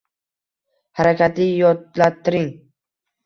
Harakatli 0.99 1.45
yodlattiring. 1.57 2.51